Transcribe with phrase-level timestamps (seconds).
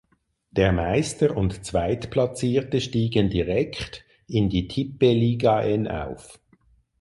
[0.49, 6.39] Der Meister und Zweitplatzierte stiegen direkt in die Tippeligaen auf.